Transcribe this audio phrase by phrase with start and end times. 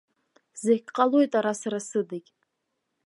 [0.63, 2.29] Зегь ҟалоит ара сара сыдагь.